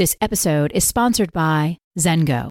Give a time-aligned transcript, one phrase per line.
[0.00, 2.48] This episode is sponsored by Zengo.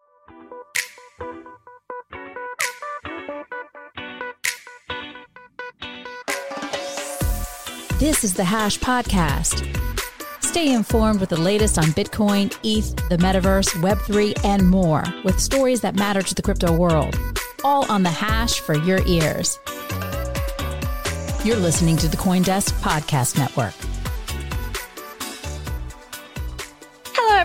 [7.98, 9.66] This is the Hash Podcast.
[10.44, 15.82] Stay informed with the latest on Bitcoin, ETH, the metaverse, Web3, and more with stories
[15.82, 17.18] that matter to the crypto world.
[17.64, 19.58] All on the Hash for your ears.
[21.44, 23.74] You're listening to the Coindesk Podcast Network.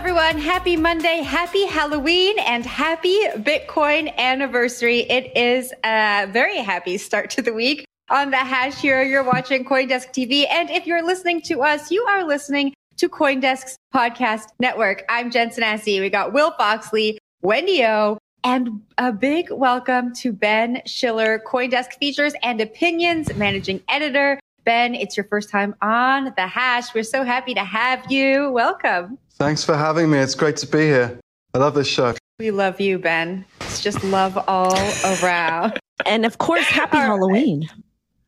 [0.07, 0.37] Everyone.
[0.37, 4.99] Happy Monday, happy Halloween, and happy Bitcoin anniversary.
[4.99, 9.01] It is a very happy start to the week on the hash here.
[9.01, 10.45] You're watching Coindesk TV.
[10.47, 15.03] And if you're listening to us, you are listening to Coindesk's podcast network.
[15.09, 15.99] I'm Jensen Sanasie.
[15.99, 22.35] We got Will Foxley, Wendy O, and a big welcome to Ben Schiller, Coindesk Features
[22.43, 24.39] and Opinions Managing Editor.
[24.65, 26.93] Ben, it's your first time on the hash.
[26.93, 28.51] We're so happy to have you.
[28.51, 29.17] Welcome.
[29.37, 30.17] Thanks for having me.
[30.19, 31.19] It's great to be here.
[31.53, 32.13] I love this show.
[32.39, 33.43] We love you, Ben.
[33.61, 34.77] It's just love all
[35.21, 35.77] around.
[36.05, 37.67] and of course, happy Halloween.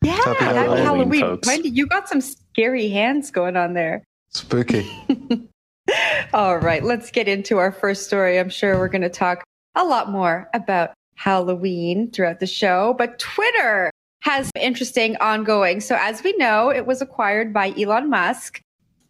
[0.03, 0.83] Yeah, happy Halloween.
[0.83, 1.47] Halloween folks.
[1.47, 4.03] Wendy, you got some scary hands going on there.
[4.29, 4.85] Spooky.
[6.33, 8.37] All right, let's get into our first story.
[8.37, 13.17] I'm sure we're going to talk a lot more about Halloween throughout the show, but
[13.17, 13.89] Twitter
[14.21, 15.79] has interesting ongoing.
[15.79, 18.61] So as we know, it was acquired by Elon Musk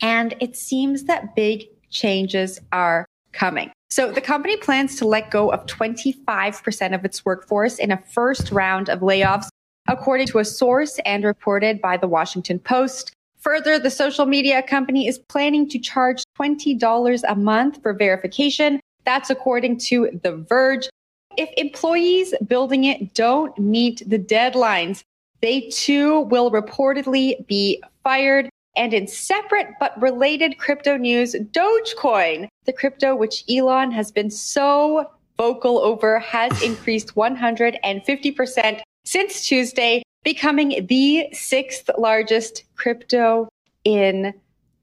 [0.02, 3.72] and it seems that big changes are coming.
[3.90, 8.52] So the company plans to let go of 25% of its workforce in a first
[8.52, 9.48] round of layoffs
[9.88, 13.14] according to a source and reported by the Washington Post.
[13.40, 18.82] Further, the social media company is planning to charge $20 a month for verification.
[19.06, 20.90] That's according to The Verge.
[21.38, 25.04] If employees building it don't meet the deadlines,
[25.42, 28.50] they too will reportedly be fired.
[28.78, 35.10] And in separate but related crypto news, Dogecoin, the crypto which Elon has been so
[35.38, 43.48] vocal over, has increased 150% since Tuesday, becoming the sixth largest crypto
[43.84, 44.34] in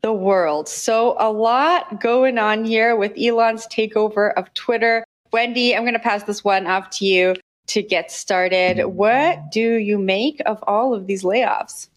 [0.02, 0.68] the world.
[0.68, 5.04] So a lot going on here with Elon's takeover of Twitter.
[5.32, 7.36] Wendy, I'm going to pass this one off to you
[7.68, 8.78] to get started.
[8.78, 8.96] Mm-hmm.
[8.96, 11.88] What do you make of all of these layoffs?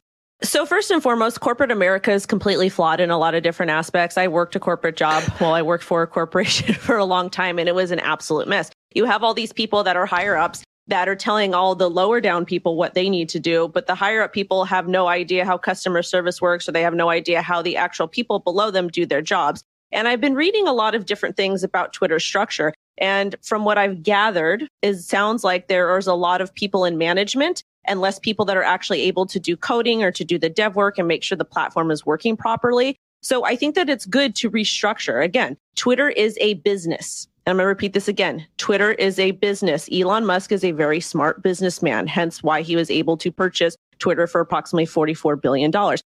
[0.44, 4.18] So first and foremost, corporate America is completely flawed in a lot of different aspects.
[4.18, 7.58] I worked a corporate job while I worked for a corporation for a long time
[7.58, 8.70] and it was an absolute mess.
[8.94, 12.22] You have all these people that are higher ups that are telling all the lower
[12.22, 13.68] down people what they need to do.
[13.68, 16.96] But the higher up people have no idea how customer service works, or they have
[16.96, 19.64] no idea how the actual people below them do their jobs.
[19.92, 22.74] And I've been reading a lot of different things about Twitter structure.
[22.98, 26.98] And from what I've gathered, it sounds like there is a lot of people in
[26.98, 30.50] management and less people that are actually able to do coding or to do the
[30.50, 32.98] dev work and make sure the platform is working properly.
[33.22, 35.24] So I think that it's good to restructure.
[35.24, 37.28] Again, Twitter is a business.
[37.46, 38.46] And I'm going to repeat this again.
[38.58, 39.90] Twitter is a business.
[39.92, 44.28] Elon Musk is a very smart businessman, hence why he was able to purchase Twitter
[44.28, 45.72] for approximately $44 billion.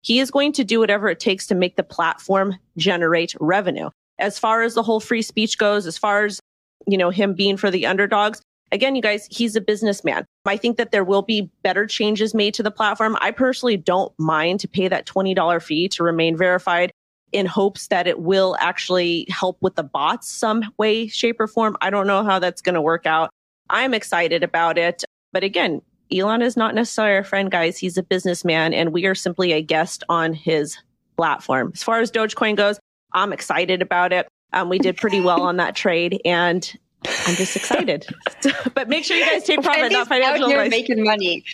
[0.02, 3.90] He is going to do whatever it takes to make the platform generate revenue.
[4.18, 6.40] As far as the whole free speech goes, as far as,
[6.86, 8.40] you know, him being for the underdogs,
[8.72, 10.24] again, you guys, he's a businessman.
[10.44, 13.16] I think that there will be better changes made to the platform.
[13.20, 16.90] I personally don't mind to pay that $20 fee to remain verified
[17.32, 21.76] in hopes that it will actually help with the bots some way, shape, or form.
[21.80, 23.30] I don't know how that's going to work out.
[23.68, 25.04] I'm excited about it.
[25.32, 27.76] But again, Elon is not necessarily our friend, guys.
[27.76, 30.78] He's a businessman, and we are simply a guest on his
[31.16, 31.72] platform.
[31.74, 32.78] As far as Dogecoin goes,
[33.12, 34.26] I'm excited about it.
[34.54, 36.20] Um, we did pretty well on that trade.
[36.24, 38.06] And I'm just excited.
[38.74, 40.70] but make sure you guys take profit, Wendy's not financial out here advice.
[40.70, 41.44] making money.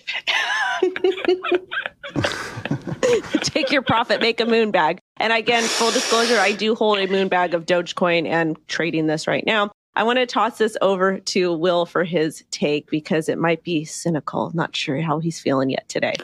[3.43, 5.00] take your profit, make a moon bag.
[5.19, 9.26] And again, full disclosure, I do hold a moon bag of Dogecoin and trading this
[9.26, 9.70] right now.
[9.96, 13.85] I want to toss this over to Will for his take because it might be
[13.85, 14.50] cynical.
[14.55, 16.17] Not sure how he's feeling yet today.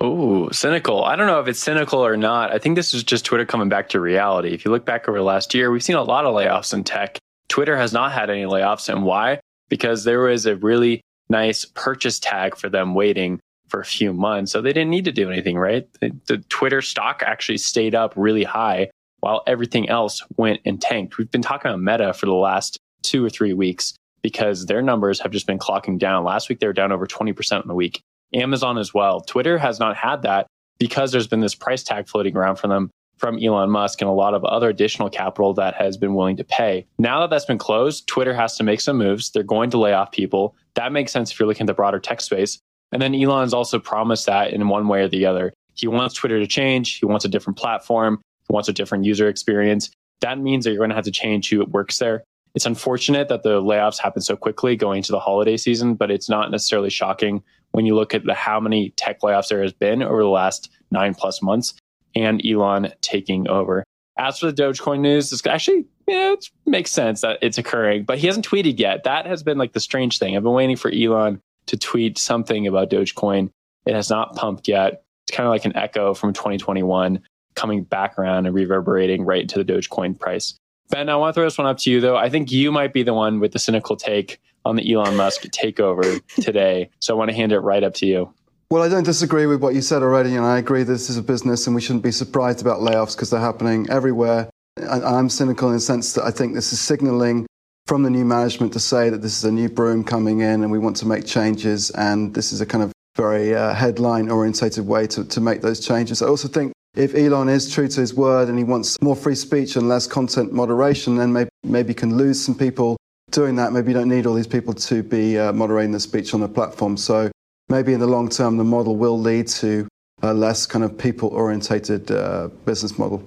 [0.00, 1.04] Oh, cynical.
[1.04, 2.52] I don't know if it's cynical or not.
[2.52, 4.50] I think this is just Twitter coming back to reality.
[4.50, 6.84] If you look back over the last year, we've seen a lot of layoffs in
[6.84, 7.18] tech.
[7.48, 8.88] Twitter has not had any layoffs.
[8.88, 9.40] And why?
[9.68, 14.52] Because there was a really nice purchase tag for them waiting for a few months.
[14.52, 15.88] So they didn't need to do anything, right?
[16.00, 21.16] The, the Twitter stock actually stayed up really high while everything else went and tanked.
[21.16, 25.20] We've been talking about Meta for the last two or three weeks because their numbers
[25.20, 26.24] have just been clocking down.
[26.24, 28.00] Last week, they were down over 20% in the week.
[28.34, 29.20] Amazon as well.
[29.20, 30.46] Twitter has not had that
[30.78, 34.12] because there's been this price tag floating around for them from Elon Musk and a
[34.12, 36.86] lot of other additional capital that has been willing to pay.
[36.98, 39.30] Now that that's been closed, Twitter has to make some moves.
[39.30, 40.54] They're going to lay off people.
[40.74, 42.58] That makes sense if you're looking at the broader tech space.
[42.92, 45.52] And then Elon's also promised that in one way or the other.
[45.74, 46.98] He wants Twitter to change.
[46.98, 48.20] He wants a different platform.
[48.48, 49.90] He wants a different user experience.
[50.20, 52.22] That means that you're going to have to change who works there.
[52.54, 56.28] It's unfortunate that the layoffs happen so quickly going into the holiday season, but it's
[56.28, 60.02] not necessarily shocking when you look at the, how many tech layoffs there has been
[60.02, 61.74] over the last nine plus months
[62.14, 63.84] and Elon taking over.
[64.16, 68.18] As for the Dogecoin news, it's actually yeah, it makes sense that it's occurring, but
[68.18, 69.04] he hasn't tweeted yet.
[69.04, 70.36] That has been like the strange thing.
[70.36, 73.50] I've been waiting for Elon to tweet something about Dogecoin.
[73.86, 75.02] It has not pumped yet.
[75.26, 77.20] It's kind of like an echo from 2021
[77.54, 80.58] coming back around and reverberating right into the Dogecoin price.
[80.90, 82.16] Ben, I want to throw this one up to you, though.
[82.16, 85.42] I think you might be the one with the cynical take on the Elon Musk
[85.44, 86.90] takeover today.
[87.00, 88.32] So I want to hand it right up to you.
[88.74, 91.22] Well, I don't disagree with what you said already, and I agree this is a
[91.22, 94.50] business and we shouldn't be surprised about layoffs because they're happening everywhere.
[94.82, 97.46] I'm cynical in the sense that I think this is signaling
[97.86, 100.72] from the new management to say that this is a new broom coming in and
[100.72, 101.90] we want to make changes.
[101.90, 105.78] And this is a kind of very uh, headline orientated way to, to make those
[105.78, 106.20] changes.
[106.20, 109.36] I also think if Elon is true to his word and he wants more free
[109.36, 112.96] speech and less content moderation, then maybe, maybe can lose some people
[113.30, 113.72] doing that.
[113.72, 116.48] Maybe you don't need all these people to be uh, moderating the speech on the
[116.48, 116.96] platform.
[116.96, 117.30] So
[117.68, 119.88] maybe in the long term, the model will lead to
[120.22, 123.22] a less kind of people orientated uh, business model.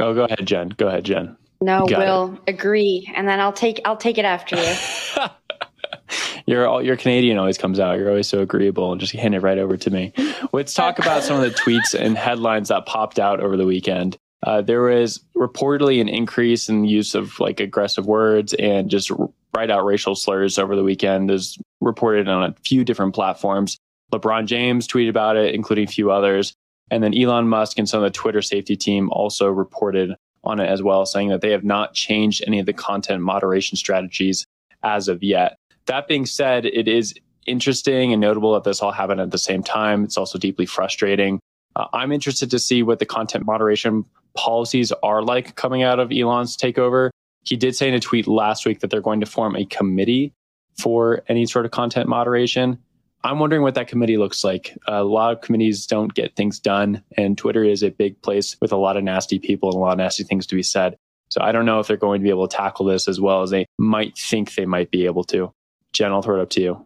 [0.00, 0.70] Oh, go ahead, Jen.
[0.70, 1.36] Go ahead, Jen.
[1.60, 5.26] No, Will agree, and then I'll take I'll take it after you.
[6.46, 7.98] you're all, your Canadian always comes out.
[7.98, 10.12] You're always so agreeable and just hand it right over to me.
[10.52, 14.16] Let's talk about some of the tweets and headlines that popped out over the weekend.
[14.46, 19.10] Uh, there was reportedly an increase in use of like aggressive words and just
[19.54, 21.30] write out racial slurs over the weekend.
[21.30, 23.78] Is reported on a few different platforms.
[24.12, 26.54] LeBron James tweeted about it, including a few others.
[26.90, 30.14] And then Elon Musk and some of the Twitter safety team also reported
[30.44, 33.76] on it as well, saying that they have not changed any of the content moderation
[33.76, 34.46] strategies
[34.82, 35.56] as of yet.
[35.86, 37.14] That being said, it is
[37.46, 40.04] interesting and notable that this all happened at the same time.
[40.04, 41.40] It's also deeply frustrating.
[41.76, 44.04] Uh, I'm interested to see what the content moderation
[44.34, 47.10] policies are like coming out of Elon's takeover.
[47.48, 50.34] He did say in a tweet last week that they're going to form a committee
[50.78, 52.78] for any sort of content moderation.
[53.24, 54.76] I'm wondering what that committee looks like.
[54.86, 58.70] A lot of committees don't get things done, and Twitter is a big place with
[58.70, 60.96] a lot of nasty people and a lot of nasty things to be said.
[61.30, 63.42] So I don't know if they're going to be able to tackle this as well
[63.42, 65.52] as they might think they might be able to.
[65.92, 66.84] Jen, I'll throw it up to you.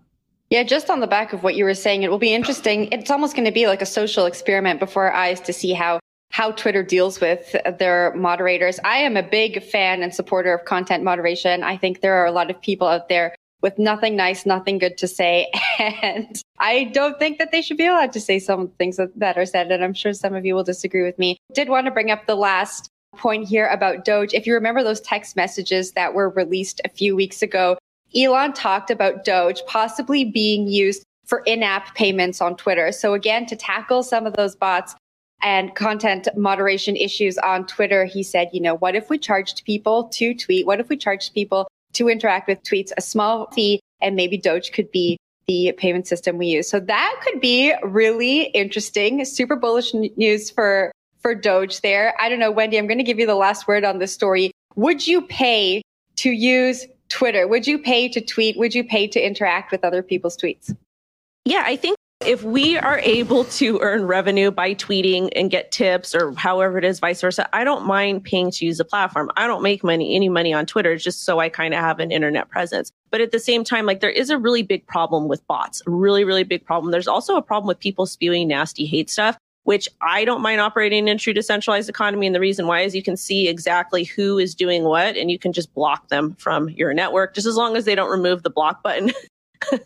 [0.49, 2.88] Yeah, just on the back of what you were saying, it will be interesting.
[2.93, 5.99] It's almost going to be like a social experiment before our eyes to see how
[6.32, 8.81] how Twitter deals with their moderators.
[8.84, 11.62] I am a big fan and supporter of content moderation.
[11.62, 14.99] I think there are a lot of people out there with nothing nice, nothing good
[14.99, 15.50] to say.
[15.78, 19.47] And I don't think that they should be allowed to say some things that are
[19.47, 19.73] said.
[19.73, 21.38] And I'm sure some of you will disagree with me.
[21.54, 24.33] Did want to bring up the last point here about Doge.
[24.33, 27.78] If you remember those text messages that were released a few weeks ago,
[28.14, 32.92] Elon talked about Doge possibly being used for in-app payments on Twitter.
[32.92, 34.95] So again, to tackle some of those bots
[35.42, 40.04] and content moderation issues on Twitter, he said, you know, what if we charged people
[40.08, 40.66] to tweet?
[40.66, 44.72] What if we charged people to interact with tweets, a small fee, and maybe Doge
[44.72, 46.68] could be the payment system we use.
[46.68, 49.25] So that could be really interesting.
[49.25, 52.14] Super bullish news for for Doge there.
[52.20, 54.50] I don't know, Wendy, I'm going to give you the last word on this story.
[54.75, 55.82] Would you pay
[56.16, 57.46] to use Twitter?
[57.46, 58.56] Would you pay to tweet?
[58.58, 60.75] Would you pay to interact with other people's tweets?
[61.44, 61.96] Yeah, I think
[62.26, 66.85] if we are able to earn revenue by tweeting and get tips or however it
[66.85, 69.31] is, vice versa, I don't mind paying to use the platform.
[69.37, 72.11] I don't make money, any money on Twitter just so I kind of have an
[72.11, 72.91] internet presence.
[73.11, 76.25] But at the same time, like there is a really big problem with bots, really,
[76.25, 76.93] really big problem.
[76.93, 79.37] There's also a problem with people spewing nasty hate stuff.
[79.64, 82.26] which I don't mind operating in true decentralized economy.
[82.26, 85.38] And the reason why is you can see exactly who is doing what and you
[85.38, 88.50] can just block them from your network, just as long as they don't remove the
[88.50, 89.12] block button.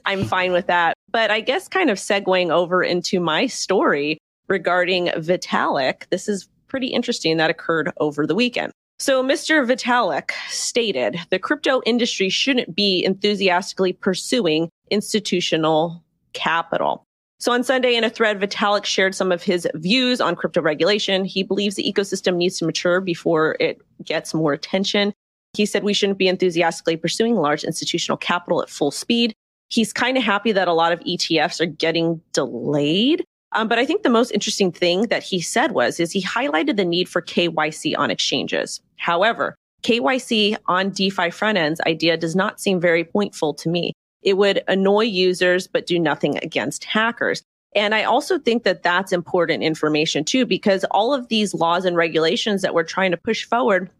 [0.05, 0.95] I'm fine with that.
[1.11, 4.19] But I guess kind of segueing over into my story
[4.49, 8.73] regarding Vitalik, this is pretty interesting that occurred over the weekend.
[8.99, 9.67] So Mr.
[9.67, 16.03] Vitalik stated the crypto industry shouldn't be enthusiastically pursuing institutional
[16.33, 17.05] capital.
[17.39, 21.27] So on Sunday in a thread, Vitalik shared some of his views on crypto regulation.
[21.27, 25.13] He believes the ecosystem needs to mature before it gets more attention.
[25.53, 29.35] He said we shouldn't be enthusiastically pursuing large institutional capital at full speed.
[29.69, 33.25] He's kind of happy that a lot of ETFs are getting delayed.
[33.53, 36.77] Um, but I think the most interesting thing that he said was, is he highlighted
[36.77, 38.81] the need for KYC on exchanges.
[38.97, 43.93] However, KYC on DeFi front ends idea does not seem very pointful to me.
[44.23, 47.43] It would annoy users, but do nothing against hackers.
[47.75, 51.97] And I also think that that's important information too, because all of these laws and
[51.97, 53.91] regulations that we're trying to push forward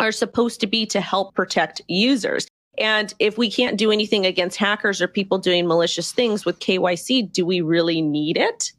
[0.00, 2.48] are supposed to be to help protect users.
[2.78, 7.32] And if we can't do anything against hackers or people doing malicious things with KYC,
[7.32, 8.72] do we really need it?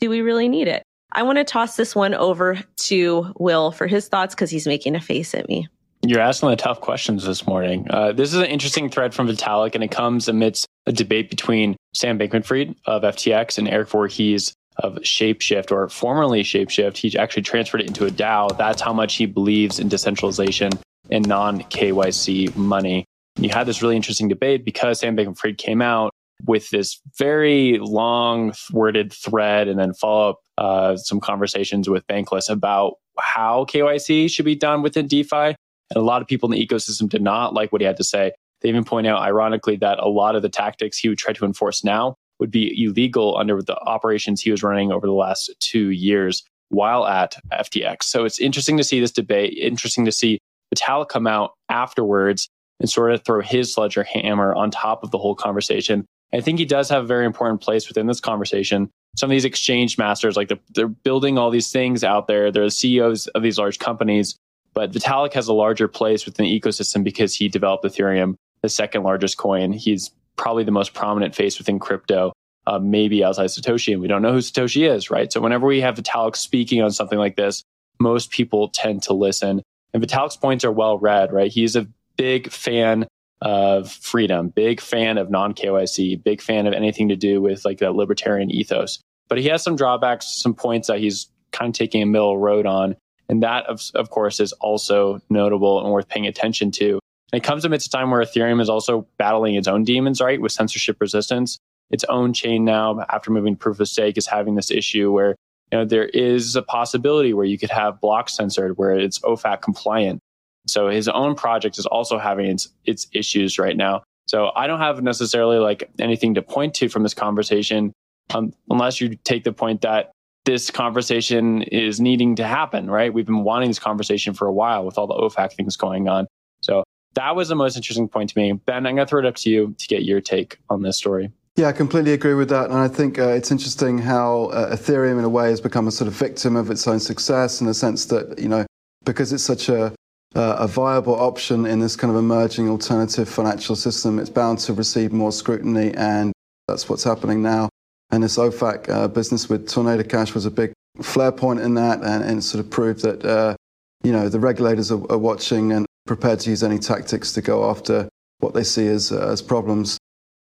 [0.00, 0.82] Do we really need it?
[1.12, 4.94] I want to toss this one over to Will for his thoughts because he's making
[4.96, 5.68] a face at me.
[6.02, 7.86] You're asking the tough questions this morning.
[7.90, 11.76] Uh, this is an interesting thread from Vitalik, and it comes amidst a debate between
[11.94, 16.98] Sam Bankman-Fried of FTX and Eric Voorhees of Shapeshift, or formerly Shapeshift.
[16.98, 18.56] He actually transferred it into a DAO.
[18.56, 20.70] That's how much he believes in decentralization
[21.10, 23.06] and non-KYC money.
[23.38, 26.14] You had this really interesting debate because Sam Bankman-Fried came out
[26.44, 32.48] with this very long worded thread and then follow up uh, some conversations with Bankless
[32.48, 35.36] about how KYC should be done within DeFi.
[35.36, 38.04] And a lot of people in the ecosystem did not like what he had to
[38.04, 38.32] say.
[38.60, 41.44] They even point out, ironically, that a lot of the tactics he would try to
[41.44, 45.90] enforce now would be illegal under the operations he was running over the last two
[45.90, 48.04] years while at FTX.
[48.04, 50.38] So it's interesting to see this debate, interesting to see
[50.74, 52.48] Vitalik come out afterwards
[52.80, 56.04] and sort of throw his sledgehammer on top of the whole conversation.
[56.32, 58.90] I think he does have a very important place within this conversation.
[59.16, 62.50] Some of these exchange masters, like they're, they're building all these things out there.
[62.50, 64.36] They're the CEOs of these large companies
[64.76, 69.04] but Vitalik has a larger place within the ecosystem because he developed Ethereum, the second
[69.04, 69.72] largest coin.
[69.72, 72.34] He's probably the most prominent face within crypto,
[72.66, 75.32] uh, maybe outside Satoshi, and we don't know who Satoshi is, right?
[75.32, 77.62] So whenever we have Vitalik speaking on something like this,
[77.98, 79.62] most people tend to listen.
[79.94, 81.50] And Vitalik's points are well read, right?
[81.50, 81.86] He's a
[82.16, 83.06] big fan
[83.42, 87.78] of freedom, big fan of non KYC, big fan of anything to do with like
[87.78, 88.98] that libertarian ethos.
[89.28, 92.66] But he has some drawbacks, some points that he's kind of taking a middle road
[92.66, 92.96] on.
[93.28, 97.00] And that, of, of course, is also notable and worth paying attention to.
[97.32, 100.40] And it comes amidst a time where Ethereum is also battling its own demons, right,
[100.40, 101.58] with censorship resistance.
[101.90, 105.36] Its own chain now, after moving proof of stake, is having this issue where
[105.72, 109.60] you know there is a possibility where you could have blocks censored where it's OFAC
[109.60, 110.20] compliant.
[110.66, 114.02] So his own project is also having its its issues right now.
[114.26, 117.92] So I don't have necessarily like anything to point to from this conversation,
[118.34, 120.10] um, unless you take the point that
[120.44, 123.12] this conversation is needing to happen, right?
[123.12, 126.26] We've been wanting this conversation for a while with all the OFAC things going on.
[126.60, 128.52] So that was the most interesting point to me.
[128.52, 130.96] Ben, I'm going to throw it up to you to get your take on this
[130.96, 131.32] story.
[131.56, 132.66] Yeah, I completely agree with that.
[132.66, 135.90] And I think uh, it's interesting how uh, Ethereum, in a way, has become a
[135.90, 138.66] sort of victim of its own success in the sense that, you know,
[139.04, 139.92] because it's such a,
[140.34, 144.72] uh, a viable option in this kind of emerging alternative financial system, it's bound to
[144.72, 145.92] receive more scrutiny.
[145.94, 146.32] And
[146.68, 147.68] that's what's happening now.
[148.10, 152.02] And this OFAC uh, business with Tornado Cash was a big flare point in that
[152.02, 153.54] and, and sort of proved that, uh,
[154.02, 157.68] you know, the regulators are, are, watching and prepared to use any tactics to go
[157.68, 159.98] after what they see as, uh, as problems.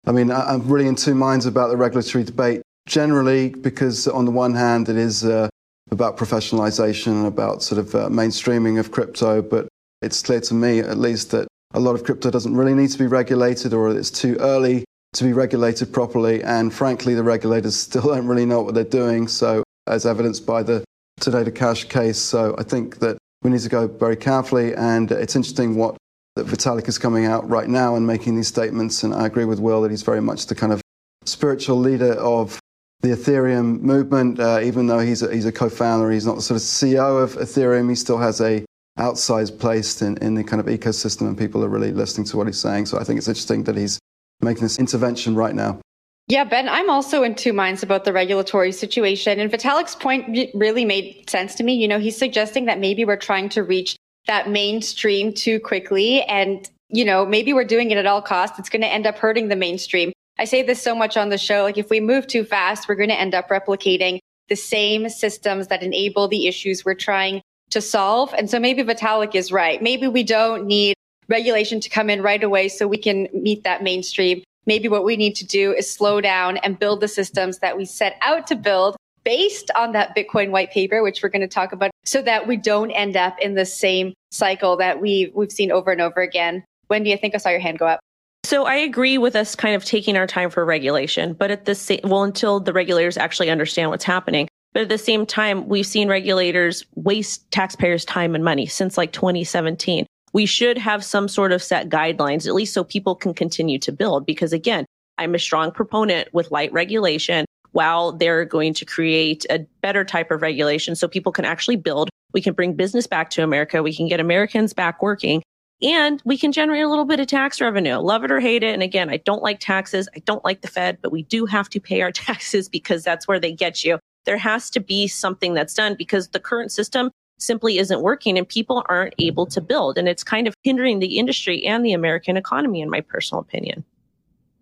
[0.06, 4.26] I mean, I, am really in two minds about the regulatory debate generally because on
[4.26, 5.50] the one hand, it is uh,
[5.92, 9.68] about professionalization, about sort of uh, mainstreaming of crypto, but
[10.02, 12.98] it's clear to me at least that a lot of crypto doesn't really need to
[12.98, 16.44] be regulated or it's too early to be regulated properly.
[16.44, 19.28] And frankly, the regulators still don't really know what they're doing.
[19.28, 20.84] So, as evidenced by the
[21.20, 22.20] Tornado Cash case.
[22.20, 24.74] So, I think that we need to go very carefully.
[24.76, 25.98] And it's interesting what
[26.36, 29.04] that Vitalik is coming out right now and making these statements.
[29.04, 30.82] And I agree with Will that he's very much the kind of
[31.26, 32.60] spiritual leader of
[33.06, 34.40] the Ethereum movement.
[34.40, 37.34] Uh, even though he's a, he's a co-founder, he's not the sort of CEO of
[37.36, 37.90] Ethereum.
[37.90, 38.66] He still has a
[38.98, 42.48] outsized place in, in the kind of ecosystem, and people are really listening to what
[42.48, 42.88] he's saying.
[42.88, 44.00] So I think it's interesting that he's
[44.42, 45.80] making this intervention right now.
[46.28, 49.40] Yeah, Ben, I'm also in two minds about the regulatory situation.
[49.40, 51.76] And Vitalik's point really made sense to me.
[51.76, 53.96] You know, he's suggesting that maybe we're trying to reach
[54.26, 56.24] that mainstream too quickly.
[56.24, 58.58] And, you know, maybe we're doing it at all costs.
[58.58, 60.12] It's going to end up hurting the mainstream.
[60.38, 61.64] I say this so much on the show.
[61.64, 65.68] Like, if we move too fast, we're going to end up replicating the same systems
[65.68, 68.34] that enable the issues we're trying to solve.
[68.38, 69.82] And so maybe Vitalik is right.
[69.82, 70.96] Maybe we don't need
[71.28, 74.44] regulation to come in right away so we can meet that mainstream.
[74.66, 77.86] Maybe what we need to do is slow down and build the systems that we
[77.86, 81.72] set out to build based on that Bitcoin white paper, which we're going to talk
[81.72, 85.72] about, so that we don't end up in the same cycle that we've, we've seen
[85.72, 86.64] over and over again.
[86.90, 88.00] Wendy, I think I saw your hand go up.
[88.46, 91.74] So I agree with us kind of taking our time for regulation, but at the
[91.74, 94.48] same, well, until the regulators actually understand what's happening.
[94.72, 99.14] But at the same time, we've seen regulators waste taxpayers' time and money since like
[99.14, 100.06] 2017.
[100.34, 103.92] We should have some sort of set guidelines, at least so people can continue to
[103.92, 104.28] build.
[104.28, 104.86] Because again,
[105.18, 110.30] I'm a strong proponent with light regulation while they're going to create a better type
[110.30, 112.10] of regulation so people can actually build.
[112.32, 113.82] We can bring business back to America.
[113.82, 115.42] We can get Americans back working
[115.82, 117.98] and we can generate a little bit of tax revenue.
[117.98, 118.74] Love it or hate it.
[118.74, 120.08] And again, I don't like taxes.
[120.16, 123.28] I don't like the Fed, but we do have to pay our taxes because that's
[123.28, 124.00] where they get you.
[124.26, 128.48] There has to be something that's done because the current system simply isn't working and
[128.48, 129.98] people aren't able to build.
[129.98, 133.84] And it's kind of hindering the industry and the American economy, in my personal opinion.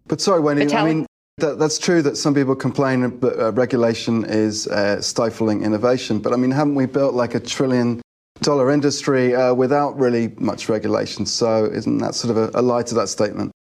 [0.08, 1.06] But sorry, Wendy, I mean,
[1.38, 6.20] that, that's true that some people complain that uh, regulation is uh, stifling innovation.
[6.20, 8.02] But I mean, haven't we built like a trillion
[8.42, 11.26] dollar industry uh, without really much regulation?
[11.26, 13.52] So isn't that sort of a, a lie to that statement?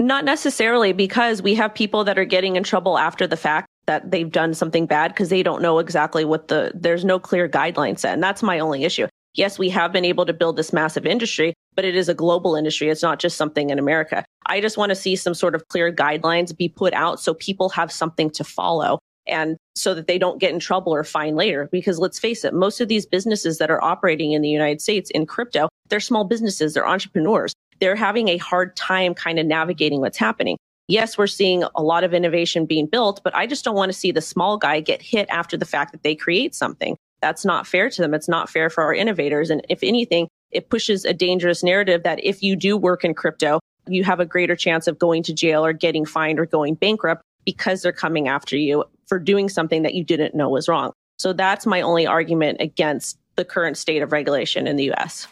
[0.00, 4.10] Not necessarily, because we have people that are getting in trouble after the fact that
[4.10, 7.98] they've done something bad because they don't know exactly what the, there's no clear guideline
[7.98, 8.14] set.
[8.14, 9.06] And that's my only issue.
[9.34, 12.54] Yes, we have been able to build this massive industry, but it is a global
[12.54, 12.90] industry.
[12.90, 14.24] It's not just something in America.
[14.46, 17.70] I just want to see some sort of clear guidelines be put out so people
[17.70, 21.68] have something to follow and so that they don't get in trouble or fine later.
[21.72, 25.10] Because let's face it, most of these businesses that are operating in the United States
[25.10, 27.52] in crypto, they're small businesses, they're entrepreneurs.
[27.80, 30.56] They're having a hard time kind of navigating what's happening.
[30.88, 33.98] Yes, we're seeing a lot of innovation being built, but I just don't want to
[33.98, 36.96] see the small guy get hit after the fact that they create something.
[37.20, 38.14] That's not fair to them.
[38.14, 39.48] It's not fair for our innovators.
[39.48, 43.60] And if anything, it pushes a dangerous narrative that if you do work in crypto,
[43.88, 47.22] you have a greater chance of going to jail or getting fined or going bankrupt
[47.44, 50.90] because they're coming after you for doing something that you didn't know was wrong.
[51.18, 55.28] So that's my only argument against the current state of regulation in the US.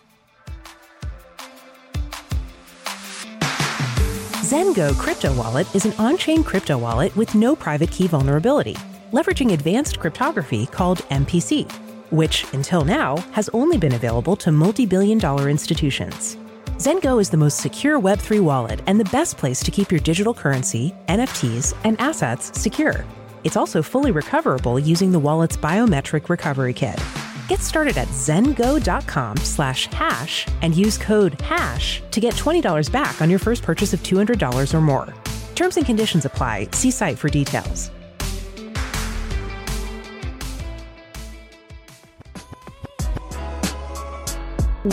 [4.43, 8.75] Zengo Crypto Wallet is an on chain crypto wallet with no private key vulnerability,
[9.13, 11.73] leveraging advanced cryptography called MPC,
[12.11, 16.37] which, until now, has only been available to multi billion dollar institutions.
[16.77, 20.35] Zengo is the most secure Web3 wallet and the best place to keep your digital
[20.35, 23.07] currency, NFTs, and assets secure.
[23.43, 27.03] It's also fully recoverable using the wallet's biometric recovery kit.
[27.49, 33.31] Get started at zengo.com slash hash and use code HASH to get $20 back on
[33.31, 35.15] your first purchase of $200 or more.
[35.55, 36.69] Terms and conditions apply.
[36.73, 37.91] See site for details.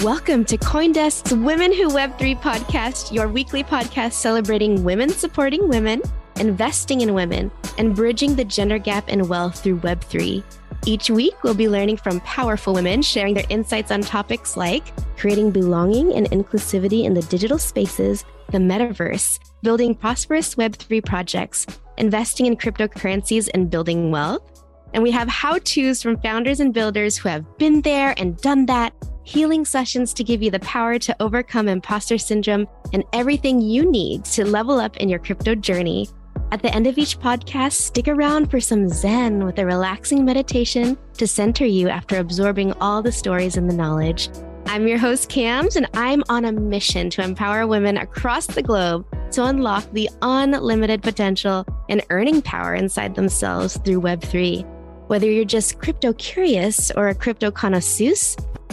[0.03, 6.01] Welcome to Coindesk's Women Who Web3 podcast, your weekly podcast celebrating women supporting women,
[6.39, 10.43] investing in women, and bridging the gender gap in wealth through Web3.
[10.85, 14.85] Each week, we'll be learning from powerful women sharing their insights on topics like
[15.17, 21.65] creating belonging and inclusivity in the digital spaces, the metaverse, building prosperous Web3 projects,
[21.97, 24.63] investing in cryptocurrencies, and building wealth.
[24.93, 28.65] And we have how to's from founders and builders who have been there and done
[28.67, 33.91] that healing sessions to give you the power to overcome imposter syndrome and everything you
[33.91, 36.07] need to level up in your crypto journey.
[36.49, 40.97] At the end of each podcast, stick around for some Zen with a relaxing meditation
[41.17, 44.29] to center you after absorbing all the stories and the knowledge.
[44.65, 49.05] I'm your host, Cams, and I'm on a mission to empower women across the globe
[49.31, 54.65] to unlock the unlimited potential and earning power inside themselves through Web3.
[55.07, 58.13] Whether you're just crypto curious or a crypto connoisseur,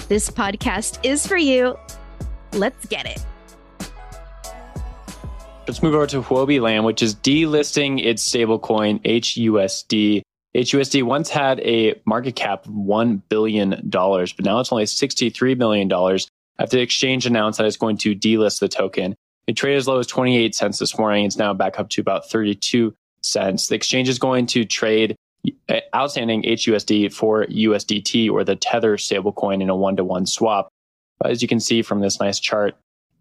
[0.09, 1.77] this podcast is for you.
[2.53, 3.25] Let's get it.
[5.66, 10.20] Let's move over to Huobi Land, which is delisting its stablecoin HUSD.
[10.55, 15.90] HUSD once had a market cap of $1 billion, but now it's only $63 million
[16.59, 19.14] after the exchange announced that it's going to delist the token.
[19.46, 21.24] It traded as low as 28 cents this morning.
[21.24, 23.68] It's now back up to about 32 cents.
[23.68, 25.16] The exchange is going to trade
[25.70, 30.68] uh, outstanding HUSD for USDT or the Tether stablecoin in a one to one swap.
[31.18, 32.77] But as you can see from this nice chart,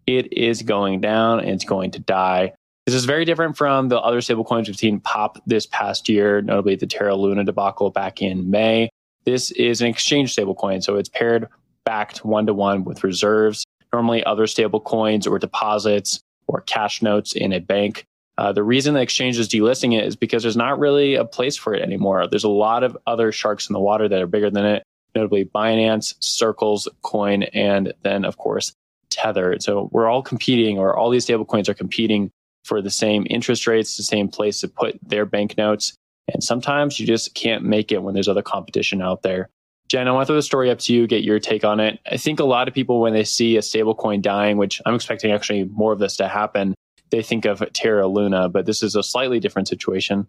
[0.06, 2.52] it is going down and it's going to die.
[2.86, 6.76] This is very different from the other stablecoins we've seen pop this past year, notably
[6.76, 8.90] the Terra Luna debacle back in May.
[9.24, 11.48] This is an exchange stablecoin, so it's paired
[11.86, 13.64] backed one to one with reserves.
[13.92, 18.04] Normally, other stablecoins or deposits or cash notes in a bank
[18.36, 21.56] Uh, the reason the exchange is delisting it is because there's not really a place
[21.56, 22.26] for it anymore.
[22.26, 24.82] There's a lot of other sharks in the water that are bigger than it,
[25.14, 28.72] notably Binance, Circles, Coin, and then, of course,
[29.14, 29.56] Tether.
[29.60, 32.30] So we're all competing, or all these stablecoins are competing
[32.64, 35.94] for the same interest rates, the same place to put their banknotes.
[36.32, 39.50] And sometimes you just can't make it when there's other competition out there.
[39.88, 42.00] Jen, I want to throw the story up to you, get your take on it.
[42.10, 45.30] I think a lot of people, when they see a stablecoin dying, which I'm expecting
[45.30, 46.74] actually more of this to happen,
[47.10, 50.26] they think of Terra Luna, but this is a slightly different situation.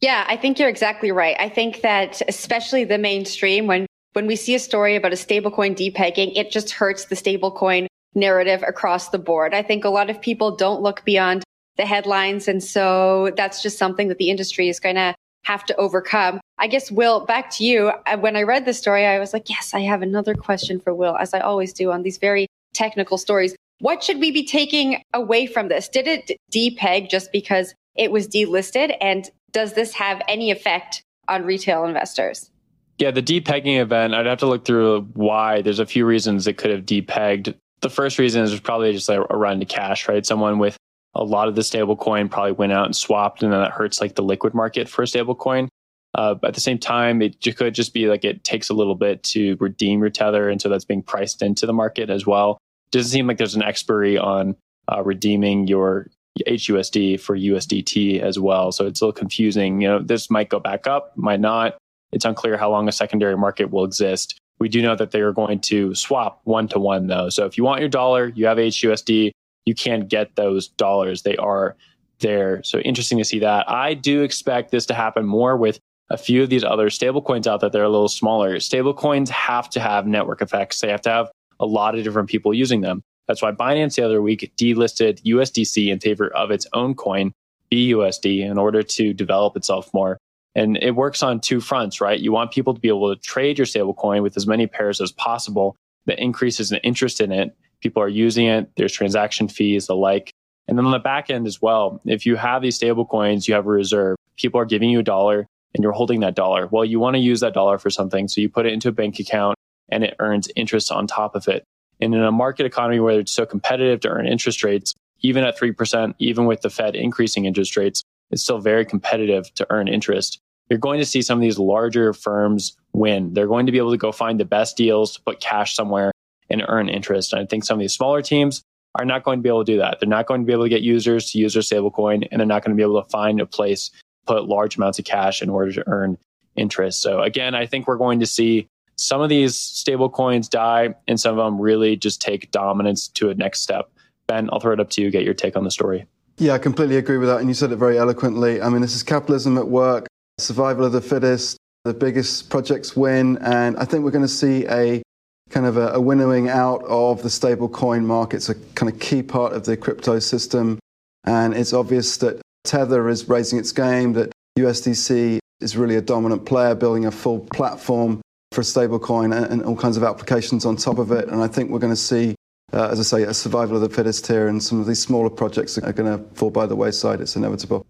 [0.00, 1.36] Yeah, I think you're exactly right.
[1.38, 5.76] I think that especially the mainstream, when when we see a story about a stablecoin
[5.76, 9.54] depegging, it just hurts the stablecoin narrative across the board.
[9.54, 11.44] I think a lot of people don't look beyond
[11.76, 12.48] the headlines.
[12.48, 16.40] And so that's just something that the industry is going to have to overcome.
[16.58, 17.92] I guess, Will, back to you.
[18.18, 21.16] When I read the story, I was like, yes, I have another question for Will,
[21.16, 23.54] as I always do on these very technical stories.
[23.80, 25.88] What should we be taking away from this?
[25.88, 28.96] Did it depeg just because it was delisted?
[29.00, 32.50] And does this have any effect on retail investors?
[32.98, 35.62] Yeah, the depegging event, I'd have to look through why.
[35.62, 37.54] There's a few reasons it could have depegged.
[37.80, 40.24] The first reason is probably just like a run to cash, right?
[40.24, 40.76] Someone with
[41.14, 44.14] a lot of the stablecoin probably went out and swapped, and then that hurts like
[44.14, 45.68] the liquid market for a stablecoin.
[46.14, 48.94] Uh, but at the same time, it could just be like it takes a little
[48.94, 52.58] bit to redeem your tether, and so that's being priced into the market as well.
[52.86, 54.56] It doesn't seem like there's an expiry on
[54.90, 56.08] uh, redeeming your
[56.46, 59.80] HUSD for USDT as well, so it's a little confusing.
[59.80, 61.76] You know, this might go back up, might not.
[62.12, 64.38] It's unclear how long a secondary market will exist.
[64.58, 67.28] We do know that they are going to swap one to one though.
[67.28, 69.30] So if you want your dollar, you have HUSD,
[69.66, 71.22] you can't get those dollars.
[71.22, 71.76] They are
[72.20, 72.62] there.
[72.64, 73.70] So interesting to see that.
[73.70, 75.78] I do expect this to happen more with
[76.10, 78.56] a few of these other stablecoins out there that are a little smaller.
[78.56, 80.80] Stablecoins have to have network effects.
[80.80, 83.02] They have to have a lot of different people using them.
[83.26, 87.32] That's why Binance the other week delisted USDC in favor of its own coin,
[87.70, 90.16] BUSD, in order to develop itself more.
[90.58, 92.18] And it works on two fronts, right?
[92.18, 95.12] You want people to be able to trade your stablecoin with as many pairs as
[95.12, 98.70] possible that increases an interest in it people are using it.
[98.76, 100.32] There's transaction fees, the like.
[100.66, 103.54] And then on the back end as well, if you have these stable coins, you
[103.54, 104.16] have a reserve.
[104.36, 106.66] People are giving you a dollar and you're holding that dollar.
[106.66, 108.28] Well, you want to use that dollar for something.
[108.28, 109.56] So you put it into a bank account
[109.88, 111.64] and it earns interest on top of it.
[112.00, 115.58] And in a market economy where it's so competitive to earn interest rates, even at
[115.58, 120.38] 3%, even with the Fed increasing interest rates, it's still very competitive to earn interest.
[120.68, 123.32] You're going to see some of these larger firms win.
[123.34, 126.12] They're going to be able to go find the best deals to put cash somewhere
[126.50, 127.32] and earn interest.
[127.32, 128.62] And I think some of these smaller teams
[128.94, 129.98] are not going to be able to do that.
[130.00, 132.46] They're not going to be able to get users to use their stablecoin, and they're
[132.46, 133.90] not going to be able to find a place
[134.26, 136.18] put large amounts of cash in order to earn
[136.54, 137.00] interest.
[137.00, 141.18] So again, I think we're going to see some of these stable coins die and
[141.18, 143.90] some of them really just take dominance to a next step.
[144.26, 146.04] Ben, I'll throw it up to you, get your take on the story.
[146.36, 147.40] Yeah, I completely agree with that.
[147.40, 148.60] And you said it very eloquently.
[148.60, 150.07] I mean, this is capitalism at work,
[150.38, 153.38] survival of the fittest, the biggest projects win.
[153.38, 155.02] And I think we're going to see a
[155.50, 158.36] kind of a, a winnowing out of the stable coin market.
[158.36, 160.78] It's a kind of key part of the crypto system.
[161.24, 166.46] And it's obvious that Tether is raising its game, that USDC is really a dominant
[166.46, 168.20] player, building a full platform
[168.52, 171.28] for a stablecoin and, and all kinds of applications on top of it.
[171.28, 172.34] And I think we're going to see,
[172.72, 175.30] uh, as I say, a survival of the fittest here, and some of these smaller
[175.30, 177.20] projects are going to fall by the wayside.
[177.20, 177.84] It's inevitable.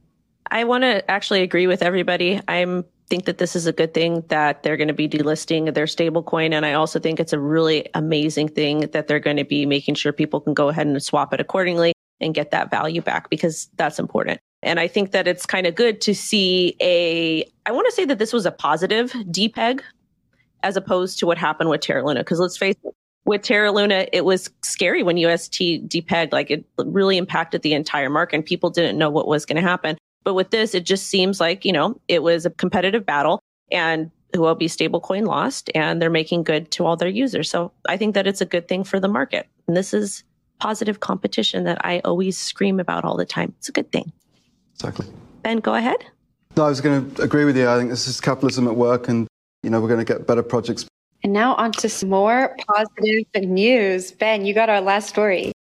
[0.50, 2.40] I want to actually agree with everybody.
[2.48, 5.86] I'm think that this is a good thing that they're going to be delisting their
[5.86, 6.52] stablecoin.
[6.52, 9.94] And I also think it's a really amazing thing that they're going to be making
[9.94, 13.68] sure people can go ahead and swap it accordingly and get that value back because
[13.76, 14.40] that's important.
[14.62, 18.04] And I think that it's kind of good to see a, I want to say
[18.04, 19.80] that this was a positive depeg
[20.62, 22.20] as opposed to what happened with Terra Luna.
[22.20, 26.32] Because let's face it, with Terra Luna, it was scary when UST depegged.
[26.32, 29.68] Like it really impacted the entire market and people didn't know what was going to
[29.68, 29.96] happen.
[30.28, 33.40] But with this, it just seems like, you know, it was a competitive battle
[33.72, 37.50] and Huobi stablecoin lost and they're making good to all their users.
[37.50, 39.48] So I think that it's a good thing for the market.
[39.66, 40.24] And this is
[40.58, 43.54] positive competition that I always scream about all the time.
[43.56, 44.12] It's a good thing.
[44.74, 45.06] Exactly.
[45.44, 46.04] Ben, go ahead.
[46.58, 47.66] No, I was going to agree with you.
[47.66, 49.26] I think this is capitalism at work and,
[49.62, 50.84] you know, we're going to get better projects.
[51.24, 54.12] And now on to some more positive news.
[54.12, 55.52] Ben, you got our last story.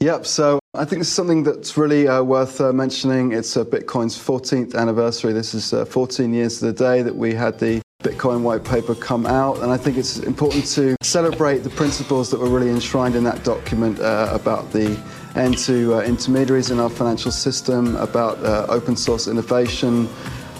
[0.00, 0.26] Yep.
[0.26, 3.32] So I think this is something that's really uh, worth uh, mentioning.
[3.32, 5.34] It's uh, Bitcoin's 14th anniversary.
[5.34, 8.94] This is uh, 14 years to the day that we had the Bitcoin white paper
[8.94, 9.58] come out.
[9.58, 13.44] And I think it's important to celebrate the principles that were really enshrined in that
[13.44, 14.98] document uh, about the
[15.34, 20.08] end to uh, intermediaries in our financial system, about open source innovation,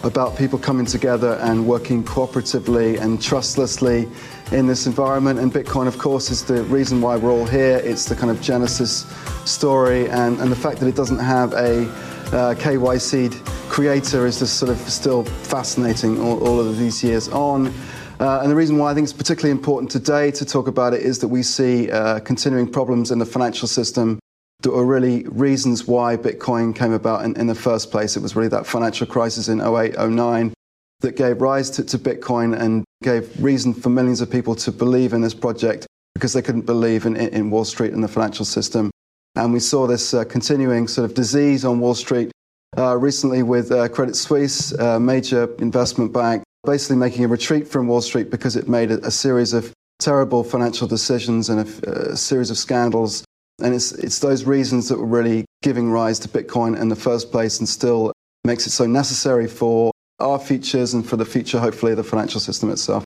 [0.02, 4.06] about people coming together and working cooperatively and trustlessly
[4.52, 5.38] in this environment.
[5.38, 7.76] And Bitcoin, of course, is the reason why we're all here.
[7.78, 9.06] It's the kind of genesis
[9.44, 11.84] story, and, and the fact that it doesn't have a
[12.32, 13.32] uh, KYC
[13.68, 17.72] creator is just sort of still fascinating all, all of these years on.
[18.20, 21.02] Uh, and the reason why I think it's particularly important today to talk about it
[21.02, 24.18] is that we see uh, continuing problems in the financial system
[24.62, 28.16] that were really reasons why Bitcoin came about in, in, the first place.
[28.16, 30.54] It was really that financial crisis in 08, 09
[31.02, 35.12] that gave rise to, to Bitcoin and gave reason for millions of people to believe
[35.12, 38.90] in this project because they couldn't believe in, in Wall Street and the financial system.
[39.34, 42.30] And we saw this uh, continuing sort of disease on Wall Street
[42.76, 47.86] uh, recently with uh, Credit Suisse, a major investment bank, basically making a retreat from
[47.86, 52.16] Wall Street because it made a, a series of terrible financial decisions and a, a
[52.16, 53.24] series of scandals.
[53.62, 57.30] And it's, it's those reasons that were really giving rise to Bitcoin in the first
[57.30, 58.12] place and still
[58.44, 62.70] makes it so necessary for our futures and for the future, hopefully, the financial system
[62.70, 63.04] itself.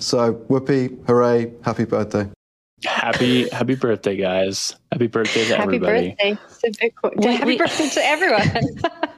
[0.00, 2.28] So, whoopee, hooray, happy birthday.
[2.84, 4.76] Happy happy birthday, guys!
[4.92, 6.10] Happy birthday to happy everybody.
[6.10, 7.24] Birthday to Bitcoin.
[7.24, 8.60] happy we, birthday to everyone.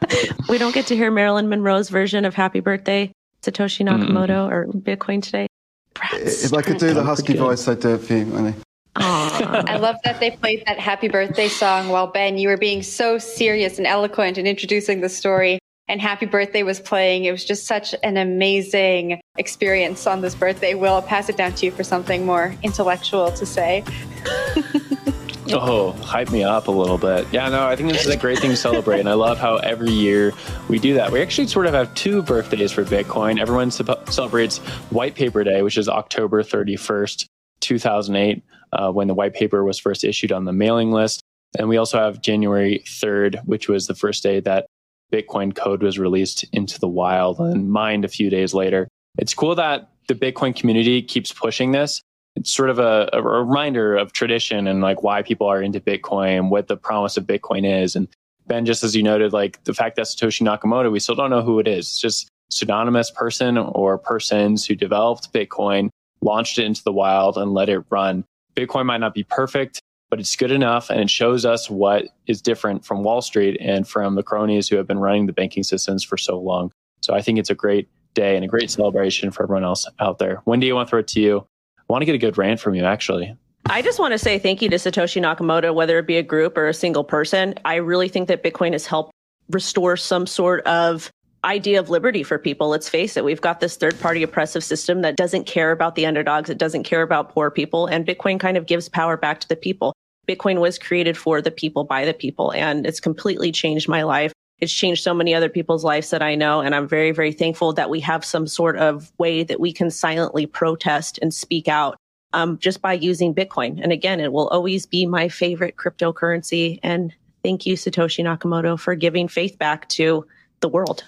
[0.48, 3.10] we don't get to hear Marilyn Monroe's version of Happy Birthday,
[3.42, 4.52] Satoshi Nakamoto, mm.
[4.52, 5.46] or Bitcoin today.
[5.94, 6.44] Perhaps.
[6.44, 8.54] If I could do the husky voice, I'd do it for you,
[8.98, 13.18] I love that they played that happy birthday song while Ben, you were being so
[13.18, 17.24] serious and eloquent in introducing the story and happy birthday was playing.
[17.24, 20.74] It was just such an amazing experience on this birthday.
[20.74, 23.84] Will I'll pass it down to you for something more intellectual to say.
[25.52, 27.26] oh, hype me up a little bit.
[27.30, 29.00] Yeah, no, I think this is a great thing to celebrate.
[29.00, 30.32] And I love how every year
[30.68, 31.12] we do that.
[31.12, 33.40] We actually sort of have two birthdays for Bitcoin.
[33.40, 34.58] Everyone celebrates
[34.90, 37.26] White Paper Day, which is October 31st,
[37.60, 41.22] 2008, uh, when the white paper was first issued on the mailing list.
[41.56, 44.66] And we also have January 3rd, which was the first day that
[45.12, 48.88] Bitcoin code was released into the wild and mined a few days later.
[49.18, 52.00] It's cool that the Bitcoin community keeps pushing this.
[52.34, 56.50] It's sort of a, a reminder of tradition and like why people are into Bitcoin,
[56.50, 57.96] what the promise of Bitcoin is.
[57.96, 58.08] And
[58.46, 61.42] Ben, just as you noted, like the fact that Satoshi Nakamoto, we still don't know
[61.42, 61.86] who it is.
[61.86, 65.88] It's just pseudonymous person or persons who developed Bitcoin,
[66.20, 68.24] launched it into the wild and let it run.
[68.54, 72.40] Bitcoin might not be perfect but it's good enough and it shows us what is
[72.40, 76.04] different from Wall Street and from the cronies who have been running the banking systems
[76.04, 76.72] for so long.
[77.00, 80.18] So I think it's a great day and a great celebration for everyone else out
[80.18, 80.42] there.
[80.44, 81.46] Wendy, I want to throw it to you.
[81.78, 83.36] I want to get a good rant from you, actually.
[83.66, 86.56] I just want to say thank you to Satoshi Nakamoto, whether it be a group
[86.56, 87.54] or a single person.
[87.64, 89.12] I really think that Bitcoin has helped
[89.50, 91.10] restore some sort of
[91.46, 92.68] idea of liberty for people.
[92.68, 96.04] Let's face it, we've got this third party oppressive system that doesn't care about the
[96.04, 96.50] underdogs.
[96.50, 97.86] It doesn't care about poor people.
[97.86, 99.94] And Bitcoin kind of gives power back to the people.
[100.28, 104.32] Bitcoin was created for the people by the people and it's completely changed my life.
[104.58, 106.60] It's changed so many other people's lives that I know.
[106.60, 109.90] And I'm very, very thankful that we have some sort of way that we can
[109.90, 111.96] silently protest and speak out
[112.32, 113.80] um, just by using Bitcoin.
[113.80, 116.80] And again, it will always be my favorite cryptocurrency.
[116.82, 120.26] And thank you, Satoshi Nakamoto, for giving faith back to
[120.60, 121.04] the world.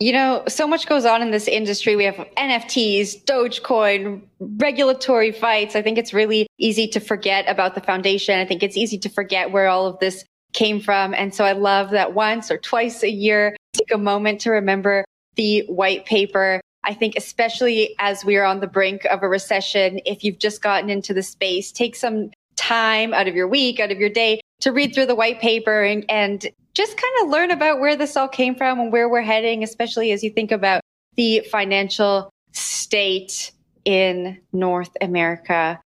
[0.00, 1.94] You know, so much goes on in this industry.
[1.94, 5.76] We have NFTs, Dogecoin, regulatory fights.
[5.76, 8.38] I think it's really easy to forget about the foundation.
[8.38, 11.14] I think it's easy to forget where all of this came from.
[11.14, 15.04] And so I love that once or twice a year, take a moment to remember
[15.36, 16.60] the white paper.
[16.82, 20.62] I think especially as we are on the brink of a recession, if you've just
[20.62, 24.40] gotten into the space, take some time out of your week, out of your day
[24.60, 28.16] to read through the white paper and, and just kind of learn about where this
[28.16, 30.80] all came from and where we're heading, especially as you think about
[31.16, 33.52] the financial state
[33.84, 35.80] in North America.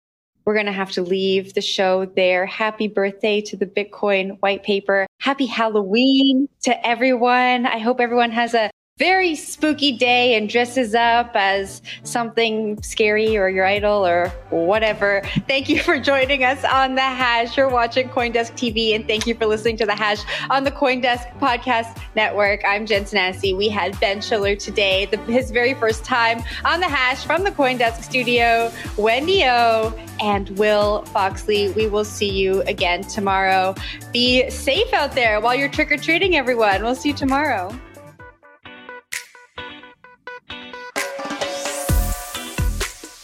[0.44, 2.46] We're going to have to leave the show there.
[2.46, 5.06] Happy birthday to the Bitcoin white paper.
[5.20, 7.66] Happy Halloween to everyone.
[7.66, 13.48] I hope everyone has a very spooky day and dresses up as something scary or
[13.48, 15.22] your idol or whatever.
[15.46, 17.56] Thank you for joining us on The Hash.
[17.56, 20.18] You're watching Coindesk TV and thank you for listening to The Hash
[20.50, 22.60] on the Coindesk Podcast Network.
[22.66, 23.56] I'm Jen Sanasie.
[23.56, 27.52] We had Ben Schiller today, the, his very first time on The Hash from the
[27.52, 31.70] Coindesk studio, Wendy O and Will Foxley.
[31.70, 33.76] We will see you again tomorrow.
[34.12, 36.82] Be safe out there while you're trick or treating, everyone.
[36.82, 37.72] We'll see you tomorrow.